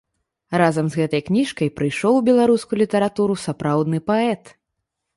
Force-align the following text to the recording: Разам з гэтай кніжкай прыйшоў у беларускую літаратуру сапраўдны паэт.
Разам 0.61 0.87
з 0.93 0.99
гэтай 1.01 1.21
кніжкай 1.27 1.69
прыйшоў 1.77 2.13
у 2.21 2.25
беларускую 2.31 2.83
літаратуру 2.83 3.39
сапраўдны 3.47 3.97
паэт. 4.13 4.43